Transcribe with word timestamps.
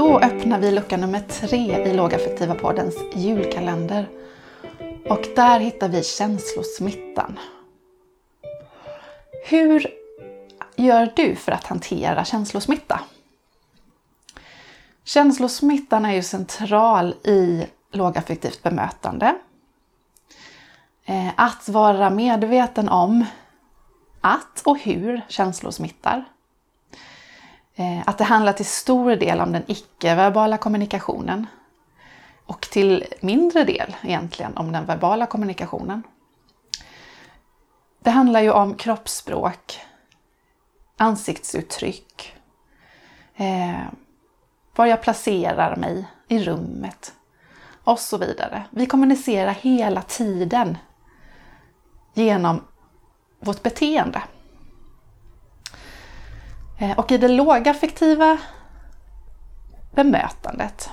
Då 0.00 0.18
öppnar 0.18 0.58
vi 0.58 0.70
lucka 0.70 0.96
nummer 0.96 1.20
tre 1.20 1.88
i 1.88 1.94
Lågaffektiva 1.94 2.54
poddens 2.54 2.96
julkalender. 3.14 4.08
Och 5.08 5.26
där 5.36 5.60
hittar 5.60 5.88
vi 5.88 6.02
känslosmittan. 6.02 7.38
Hur 9.46 9.86
gör 10.76 11.12
du 11.16 11.36
för 11.36 11.52
att 11.52 11.66
hantera 11.66 12.24
känslosmitta? 12.24 13.00
Känslosmittan 15.04 16.04
är 16.04 16.12
ju 16.12 16.22
central 16.22 17.14
i 17.24 17.66
lågaffektivt 17.92 18.62
bemötande. 18.62 19.34
Eh, 21.04 21.28
att 21.36 21.68
vara 21.68 22.10
medveten 22.10 22.88
om 22.88 23.24
att 24.20 24.62
och 24.64 24.78
hur 24.78 25.20
känslor 25.28 25.70
smittar. 25.70 26.24
Eh, 27.80 28.02
att 28.06 28.18
det 28.18 28.24
handlar 28.24 28.52
till 28.52 28.66
stor 28.66 29.16
del 29.16 29.40
om 29.40 29.52
den 29.52 29.64
icke-verbala 29.66 30.56
kommunikationen 30.58 31.46
och 32.46 32.60
till 32.60 33.04
mindre 33.20 33.64
del 33.64 33.96
egentligen 34.02 34.56
om 34.56 34.72
den 34.72 34.86
verbala 34.86 35.26
kommunikationen. 35.26 36.02
Det 38.00 38.10
handlar 38.10 38.40
ju 38.40 38.50
om 38.50 38.74
kroppsspråk, 38.74 39.80
ansiktsuttryck, 40.96 42.34
eh, 43.36 43.84
var 44.76 44.86
jag 44.86 45.02
placerar 45.02 45.76
mig 45.76 46.08
i 46.28 46.38
rummet 46.38 47.14
och 47.84 47.98
så 47.98 48.18
vidare. 48.18 48.62
Vi 48.70 48.86
kommunicerar 48.86 49.52
hela 49.52 50.02
tiden 50.02 50.78
genom 52.14 52.64
vårt 53.38 53.62
beteende. 53.62 54.22
Eh, 56.80 56.98
och 56.98 57.12
i 57.12 57.18
det 57.18 57.28
lågaffektiva 57.28 58.38
bemötandet 59.90 60.90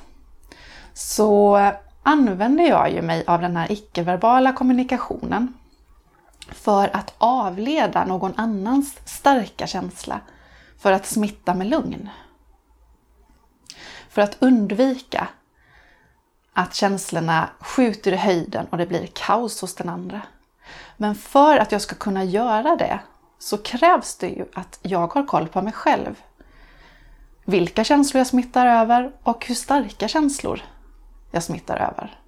så 0.93 1.62
använder 2.04 2.63
jag 2.63 2.91
ju 2.91 3.02
mig 3.02 3.24
av 3.27 3.41
den 3.41 3.57
här 3.57 3.71
icke-verbala 3.71 4.54
kommunikationen 4.54 5.54
för 6.49 6.96
att 6.96 7.13
avleda 7.18 8.05
någon 8.05 8.34
annans 8.38 8.99
starka 9.05 9.68
känsla 9.68 10.20
för 10.77 10.91
att 10.91 11.05
smitta 11.05 11.54
med 11.54 11.68
lugn. 11.68 12.10
För 14.10 14.21
att 14.21 14.38
undvika 14.40 15.27
att 16.54 16.74
känslorna 16.76 17.49
skjuter 17.60 18.12
i 18.12 18.15
höjden 18.15 18.68
och 18.70 18.77
det 18.77 18.85
blir 18.85 19.08
kaos 19.13 19.62
hos 19.62 19.76
den 19.76 19.90
andra. 19.90 20.21
Men 20.98 21.15
för 21.15 21.58
att 21.58 21.71
jag 21.71 21.82
ska 21.82 21.96
kunna 21.96 22.24
göra 22.24 22.76
det 22.76 22.99
så 23.40 23.57
krävs 23.57 24.16
det 24.16 24.30
ju 24.30 24.46
att 24.54 24.80
jag 24.82 25.13
har 25.13 25.26
koll 25.26 25.48
på 25.48 25.62
mig 25.62 25.74
själv. 25.74 26.21
Vilka 27.46 27.84
känslor 27.84 28.20
jag 28.20 28.27
smittar 28.27 28.66
över 28.66 29.12
och 29.24 29.46
hur 29.46 29.55
starka 29.55 30.07
känslor 30.07 30.62
jag 31.32 31.43
smittar 31.43 31.77
över. 31.77 32.20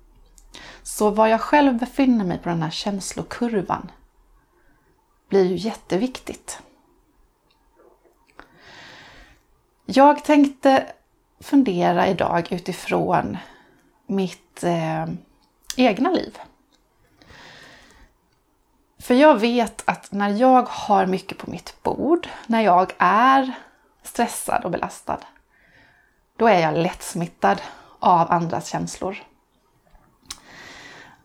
Så 0.83 1.09
var 1.09 1.27
jag 1.27 1.41
själv 1.41 1.77
befinner 1.77 2.25
mig 2.25 2.37
på 2.37 2.49
den 2.49 2.63
här 2.63 2.69
känslokurvan 2.69 3.91
blir 5.29 5.45
ju 5.45 5.55
jätteviktigt. 5.55 6.61
Jag 9.85 10.23
tänkte 10.23 10.91
fundera 11.39 12.07
idag 12.07 12.51
utifrån 12.51 13.37
mitt 14.07 14.63
eh, 14.63 15.05
egna 15.77 16.11
liv. 16.11 16.37
För 19.09 19.15
jag 19.15 19.35
vet 19.35 19.83
att 19.85 20.11
när 20.11 20.29
jag 20.29 20.67
har 20.69 21.05
mycket 21.05 21.37
på 21.37 21.51
mitt 21.51 21.83
bord, 21.83 22.27
när 22.47 22.61
jag 22.61 22.93
är 22.97 23.53
stressad 24.03 24.65
och 24.65 24.71
belastad, 24.71 25.19
då 26.37 26.47
är 26.47 26.59
jag 26.59 26.77
lättsmittad 26.77 27.61
av 27.99 28.31
andras 28.31 28.67
känslor. 28.67 29.17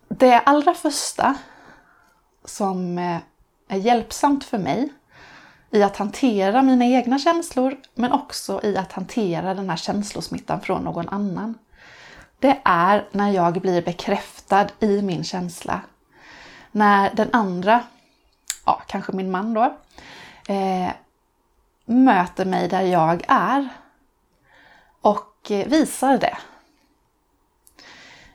Det 0.08 0.38
allra 0.38 0.74
första 0.74 1.34
som 2.44 2.98
eh, 2.98 3.18
är 3.68 3.78
hjälpsamt 3.78 4.44
för 4.44 4.58
mig 4.58 4.92
i 5.70 5.82
att 5.82 5.96
hantera 5.96 6.62
mina 6.62 6.84
egna 6.84 7.18
känslor, 7.18 7.76
men 7.94 8.12
också 8.12 8.60
i 8.62 8.76
att 8.76 8.92
hantera 8.92 9.54
den 9.54 9.70
här 9.70 9.76
känslosmittan 9.76 10.60
från 10.60 10.84
någon 10.84 11.08
annan. 11.08 11.58
Det 12.38 12.60
är 12.64 13.08
när 13.12 13.30
jag 13.30 13.60
blir 13.60 13.82
bekräftad 13.82 14.66
i 14.80 15.02
min 15.02 15.24
känsla 15.24 15.80
när 16.74 17.14
den 17.14 17.28
andra, 17.32 17.82
ja 18.66 18.82
kanske 18.86 19.12
min 19.12 19.30
man 19.30 19.54
då, 19.54 19.76
eh, 20.48 20.90
möter 21.84 22.44
mig 22.44 22.68
där 22.68 22.82
jag 22.82 23.24
är 23.28 23.68
och 25.00 25.50
eh, 25.50 25.68
visar 25.68 26.18
det. 26.18 26.36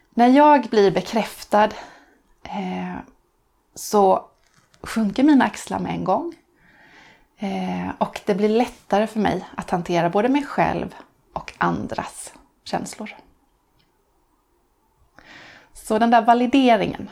När 0.09 0.27
jag 0.27 0.63
blir 0.63 0.91
bekräftad 0.91 1.69
eh, 2.43 2.95
så 3.75 4.25
sjunker 4.81 5.23
mina 5.23 5.45
axlar 5.45 5.79
med 5.79 5.91
en 5.91 6.03
gång. 6.03 6.35
Eh, 7.37 7.89
och 7.97 8.21
det 8.25 8.35
blir 8.35 8.49
lättare 8.49 9.07
för 9.07 9.19
mig 9.19 9.45
att 9.55 9.69
hantera 9.69 10.09
både 10.09 10.29
mig 10.29 10.45
själv 10.45 10.95
och 11.33 11.53
andras 11.57 12.33
känslor. 12.63 13.15
Så 15.73 15.99
den 15.99 16.09
där 16.09 16.21
valideringen 16.21 17.09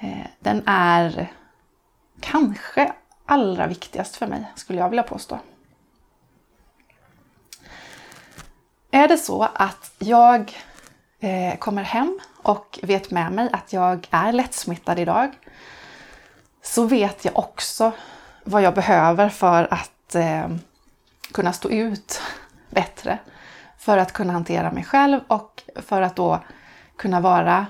Eh, 0.00 0.26
den 0.38 0.62
är 0.66 1.32
kanske 2.20 2.92
allra 3.26 3.66
viktigast 3.66 4.16
för 4.16 4.26
mig, 4.26 4.44
skulle 4.54 4.78
jag 4.78 4.88
vilja 4.88 5.02
påstå. 5.02 5.38
Är 8.90 9.08
det 9.08 9.18
så 9.18 9.42
att 9.54 9.92
jag 9.98 10.56
eh, 11.20 11.56
kommer 11.58 11.82
hem 11.82 12.18
och 12.42 12.78
vet 12.82 13.10
med 13.10 13.32
mig 13.32 13.48
att 13.52 13.72
jag 13.72 14.08
är 14.10 14.32
lättsmittad 14.32 14.98
idag, 14.98 15.38
så 16.62 16.84
vet 16.84 17.24
jag 17.24 17.38
också 17.38 17.92
vad 18.44 18.62
jag 18.62 18.74
behöver 18.74 19.28
för 19.28 19.74
att 19.74 20.14
eh, 20.14 20.48
kunna 21.32 21.52
stå 21.52 21.70
ut 21.70 22.22
bättre. 22.70 23.18
För 23.78 23.98
att 23.98 24.12
kunna 24.12 24.32
hantera 24.32 24.72
mig 24.72 24.84
själv 24.84 25.20
och 25.26 25.62
för 25.76 26.02
att 26.02 26.16
då 26.16 26.40
kunna 26.96 27.20
vara, 27.20 27.66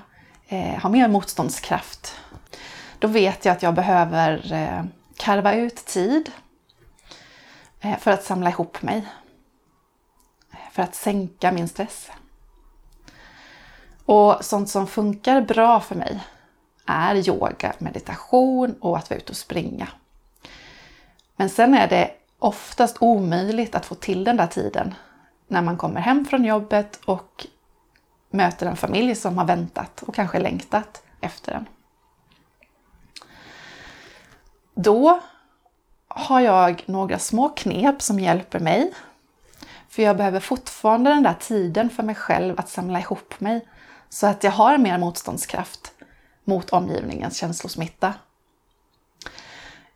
Eh, 0.53 0.81
ha 0.81 0.89
mer 0.89 1.07
motståndskraft 1.07 2.19
då 2.99 3.07
vet 3.07 3.45
jag 3.45 3.53
att 3.53 3.63
jag 3.63 3.73
behöver 3.73 4.53
eh, 4.53 4.83
karva 5.17 5.53
ut 5.53 5.85
tid 5.85 6.31
eh, 7.81 7.97
för 7.97 8.11
att 8.11 8.23
samla 8.23 8.49
ihop 8.49 8.81
mig. 8.81 9.07
Eh, 10.51 10.71
för 10.71 10.83
att 10.83 10.95
sänka 10.95 11.51
min 11.51 11.67
stress. 11.67 12.11
Och 14.05 14.45
sånt 14.45 14.69
som 14.69 14.87
funkar 14.87 15.41
bra 15.41 15.79
för 15.79 15.95
mig 15.95 16.19
är 16.85 17.29
yoga, 17.29 17.73
meditation 17.77 18.75
och 18.79 18.97
att 18.97 19.09
vara 19.09 19.19
ute 19.19 19.31
och 19.31 19.37
springa. 19.37 19.87
Men 21.35 21.49
sen 21.49 21.73
är 21.73 21.87
det 21.87 22.11
oftast 22.39 22.97
omöjligt 22.99 23.75
att 23.75 23.85
få 23.85 23.95
till 23.95 24.23
den 24.23 24.37
där 24.37 24.47
tiden 24.47 24.95
när 25.47 25.61
man 25.61 25.77
kommer 25.77 26.01
hem 26.01 26.25
från 26.25 26.45
jobbet 26.45 26.99
och 27.05 27.47
möter 28.31 28.65
en 28.65 28.75
familj 28.75 29.15
som 29.15 29.37
har 29.37 29.45
väntat 29.45 30.03
och 30.03 30.15
kanske 30.15 30.39
längtat 30.39 31.03
efter 31.21 31.51
en. 31.51 31.65
Då 34.75 35.19
har 36.07 36.39
jag 36.39 36.83
några 36.85 37.19
små 37.19 37.49
knep 37.49 38.01
som 38.01 38.19
hjälper 38.19 38.59
mig. 38.59 38.93
För 39.89 40.03
jag 40.03 40.17
behöver 40.17 40.39
fortfarande 40.39 41.09
den 41.09 41.23
där 41.23 41.35
tiden 41.39 41.89
för 41.89 42.03
mig 42.03 42.15
själv 42.15 42.59
att 42.59 42.69
samla 42.69 42.99
ihop 42.99 43.39
mig 43.39 43.67
så 44.09 44.27
att 44.27 44.43
jag 44.43 44.51
har 44.51 44.77
mer 44.77 44.97
motståndskraft 44.97 45.93
mot 46.43 46.69
omgivningens 46.69 47.37
känslosmitta. 47.37 48.13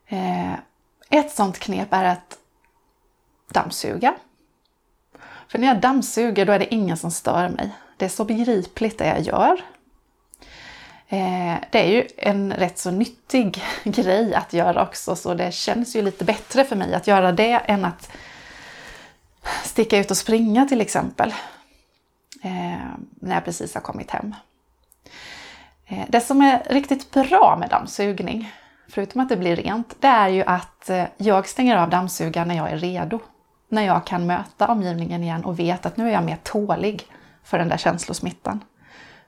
Eh, 0.07 0.53
ett 1.09 1.31
sånt 1.31 1.59
knep 1.59 1.93
är 1.93 2.03
att 2.03 2.37
dammsuga. 3.51 4.15
För 5.47 5.59
när 5.59 5.67
jag 5.67 5.81
dammsuger 5.81 6.45
då 6.45 6.53
är 6.53 6.59
det 6.59 6.73
ingen 6.73 6.97
som 6.97 7.11
stör 7.11 7.49
mig. 7.49 7.75
Det 7.97 8.05
är 8.05 8.09
så 8.09 8.25
begripligt 8.25 8.97
det 8.97 9.07
jag 9.07 9.21
gör. 9.21 9.61
Eh, 11.07 11.55
det 11.71 11.79
är 11.79 11.87
ju 11.87 12.07
en 12.17 12.53
rätt 12.53 12.77
så 12.77 12.91
nyttig 12.91 13.63
grej 13.83 14.35
att 14.35 14.53
göra 14.53 14.83
också, 14.83 15.15
så 15.15 15.33
det 15.33 15.53
känns 15.53 15.95
ju 15.95 16.01
lite 16.01 16.25
bättre 16.25 16.65
för 16.65 16.75
mig 16.75 16.93
att 16.93 17.07
göra 17.07 17.31
det 17.31 17.61
än 17.65 17.85
att 17.85 18.11
sticka 19.63 19.97
ut 19.97 20.11
och 20.11 20.17
springa 20.17 20.65
till 20.65 20.81
exempel. 20.81 21.33
Eh, 22.43 22.87
när 23.19 23.35
jag 23.35 23.45
precis 23.45 23.73
har 23.73 23.81
kommit 23.81 24.11
hem. 24.11 24.35
Eh, 25.85 26.03
det 26.07 26.21
som 26.21 26.41
är 26.41 26.63
riktigt 26.69 27.11
bra 27.11 27.57
med 27.59 27.69
dammsugning, 27.69 28.51
förutom 28.89 29.21
att 29.21 29.29
det 29.29 29.37
blir 29.37 29.55
rent, 29.55 29.95
det 29.99 30.07
är 30.07 30.29
ju 30.29 30.43
att 30.43 30.89
jag 31.17 31.47
stänger 31.47 31.77
av 31.77 31.89
dammsugaren 31.89 32.47
när 32.47 32.55
jag 32.55 32.71
är 32.71 32.77
redo. 32.77 33.19
När 33.69 33.81
jag 33.81 34.05
kan 34.05 34.27
möta 34.27 34.67
omgivningen 34.67 35.23
igen 35.23 35.45
och 35.45 35.59
vet 35.59 35.85
att 35.85 35.97
nu 35.97 36.07
är 36.07 36.13
jag 36.13 36.23
mer 36.23 36.37
tålig 36.43 37.07
för 37.45 37.57
den 37.57 37.69
där 37.69 37.77
känslosmittan. 37.77 38.63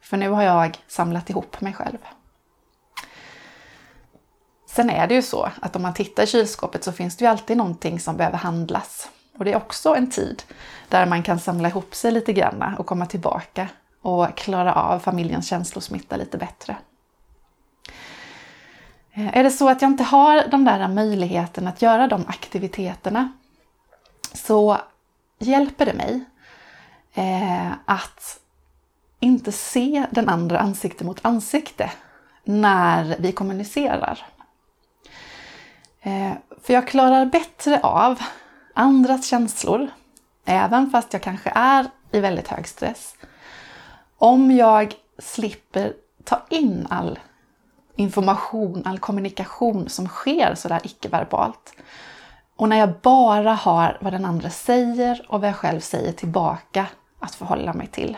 För 0.01 0.17
nu 0.17 0.29
har 0.29 0.43
jag 0.43 0.83
samlat 0.87 1.29
ihop 1.29 1.61
mig 1.61 1.73
själv. 1.73 1.97
Sen 4.69 4.89
är 4.89 5.07
det 5.07 5.13
ju 5.13 5.21
så 5.21 5.49
att 5.61 5.75
om 5.75 5.81
man 5.81 5.93
tittar 5.93 6.23
i 6.23 6.27
kylskåpet 6.27 6.83
så 6.83 6.91
finns 6.91 7.17
det 7.17 7.25
ju 7.25 7.31
alltid 7.31 7.57
någonting 7.57 7.99
som 7.99 8.17
behöver 8.17 8.37
handlas. 8.37 9.09
Och 9.37 9.45
det 9.45 9.51
är 9.51 9.57
också 9.57 9.95
en 9.95 10.09
tid 10.09 10.43
där 10.89 11.05
man 11.05 11.23
kan 11.23 11.39
samla 11.39 11.67
ihop 11.67 11.95
sig 11.95 12.11
lite 12.11 12.33
grann 12.33 12.75
och 12.77 12.85
komma 12.85 13.05
tillbaka 13.05 13.67
och 14.01 14.37
klara 14.37 14.73
av 14.73 14.99
familjens 14.99 15.47
känslosmitta 15.47 16.17
lite 16.17 16.37
bättre. 16.37 16.77
Eh, 19.13 19.37
är 19.37 19.43
det 19.43 19.51
så 19.51 19.69
att 19.69 19.81
jag 19.81 19.91
inte 19.91 20.03
har 20.03 20.47
de 20.47 20.65
där 20.65 20.87
möjligheten 20.87 21.67
att 21.67 21.81
göra 21.81 22.07
de 22.07 22.25
aktiviteterna 22.27 23.31
så 24.33 24.77
hjälper 25.39 25.85
det 25.85 25.93
mig 25.93 26.25
eh, 27.17 27.71
att 27.85 28.39
inte 29.19 29.51
se 29.51 30.05
den 30.11 30.29
andra 30.29 30.59
ansikte 30.59 31.05
mot 31.05 31.25
ansikte 31.25 31.91
när 32.43 33.15
vi 33.19 33.31
kommunicerar. 33.31 34.25
Eh, 36.01 36.31
för 36.63 36.73
jag 36.73 36.87
klarar 36.87 37.25
bättre 37.25 37.79
av 37.83 38.19
andras 38.73 39.25
känslor, 39.25 39.87
även 40.45 40.89
fast 40.89 41.13
jag 41.13 41.21
kanske 41.21 41.51
är 41.55 41.87
i 42.11 42.19
väldigt 42.19 42.47
hög 42.47 42.67
stress, 42.67 43.15
om 44.17 44.51
jag 44.51 44.95
slipper 45.19 45.93
ta 46.23 46.41
in 46.49 46.87
all 46.89 47.19
information, 47.95 48.81
all 48.85 48.99
kommunikation 48.99 49.89
som 49.89 50.07
sker 50.07 50.55
sådär 50.55 50.81
icke-verbalt. 50.83 51.73
Och 52.55 52.69
när 52.69 52.77
jag 52.77 52.93
bara 53.01 53.53
har 53.53 53.97
vad 54.01 54.13
den 54.13 54.25
andra 54.25 54.49
säger 54.49 55.25
och 55.29 55.41
vad 55.41 55.49
jag 55.49 55.55
själv 55.55 55.79
säger 55.79 56.11
tillbaka 56.11 56.85
att 57.19 57.35
förhålla 57.35 57.73
mig 57.73 57.87
till. 57.87 58.17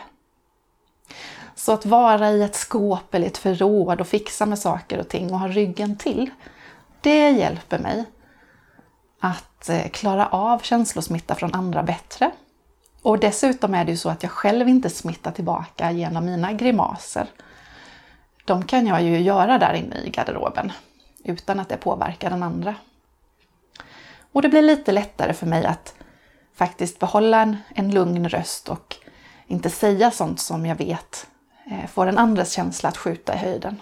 Så 1.54 1.72
att 1.72 1.86
vara 1.86 2.30
i 2.30 2.42
ett 2.42 2.54
skåp 2.54 3.14
eller 3.14 3.26
ett 3.26 3.38
förråd 3.38 4.00
och 4.00 4.06
fixa 4.06 4.46
med 4.46 4.58
saker 4.58 4.98
och 4.98 5.08
ting 5.08 5.32
och 5.32 5.38
ha 5.38 5.48
ryggen 5.48 5.96
till, 5.96 6.30
det 7.00 7.30
hjälper 7.30 7.78
mig 7.78 8.04
att 9.20 9.68
eh, 9.68 9.88
klara 9.88 10.26
av 10.26 10.58
känslosmitta 10.58 11.34
från 11.34 11.54
andra 11.54 11.82
bättre. 11.82 12.30
Och 13.02 13.18
dessutom 13.18 13.74
är 13.74 13.84
det 13.84 13.90
ju 13.90 13.96
så 13.96 14.08
att 14.08 14.22
jag 14.22 14.32
själv 14.32 14.68
inte 14.68 14.90
smittar 14.90 15.30
tillbaka 15.30 15.90
genom 15.90 16.24
mina 16.24 16.52
grimaser. 16.52 17.26
De 18.44 18.62
kan 18.62 18.86
jag 18.86 19.02
ju 19.02 19.20
göra 19.20 19.58
där 19.58 19.74
inne 19.74 19.96
i 19.96 20.10
garderoben 20.10 20.72
utan 21.24 21.60
att 21.60 21.68
det 21.68 21.76
påverkar 21.76 22.30
den 22.30 22.42
andra. 22.42 22.74
Och 24.32 24.42
det 24.42 24.48
blir 24.48 24.62
lite 24.62 24.92
lättare 24.92 25.34
för 25.34 25.46
mig 25.46 25.66
att 25.66 25.94
faktiskt 26.60 26.98
behålla 26.98 27.42
en, 27.42 27.56
en 27.74 27.90
lugn 27.90 28.28
röst 28.28 28.68
och 28.68 28.96
inte 29.46 29.70
säga 29.70 30.10
sånt 30.10 30.40
som 30.40 30.66
jag 30.66 30.76
vet 30.76 31.26
eh, 31.70 31.86
får 31.90 32.06
en 32.06 32.18
andres 32.18 32.52
känsla 32.52 32.88
att 32.88 32.96
skjuta 32.96 33.34
i 33.34 33.36
höjden. 33.36 33.80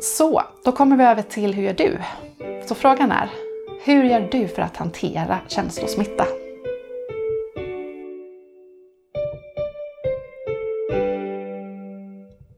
Så, 0.00 0.42
då 0.64 0.72
kommer 0.72 0.96
vi 0.96 1.04
över 1.04 1.22
till 1.22 1.54
hur 1.54 1.62
gör 1.62 1.74
du? 1.74 1.98
Så 2.66 2.74
frågan 2.74 3.12
är, 3.12 3.30
hur 3.84 4.04
gör 4.04 4.28
du 4.32 4.48
för 4.48 4.62
att 4.62 4.76
hantera 4.76 5.38
känslosmitta? 5.48 6.26